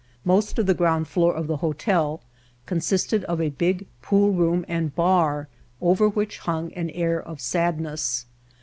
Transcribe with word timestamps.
Most 0.25 0.57
of 0.57 0.65
the 0.65 0.73
ground 0.73 1.07
floor 1.07 1.31
of 1.35 1.45
the 1.45 1.57
hotel 1.57 2.21
consisted 2.65 3.23
of 3.25 3.39
a 3.39 3.51
big 3.51 3.85
poolroom 4.01 4.65
and 4.67 4.95
bar 4.95 5.47
over 5.79 6.09
which 6.09 6.39
hung 6.39 6.73
an 6.73 6.89
air 6.89 7.21
of 7.21 7.39
sadness. 7.39 8.25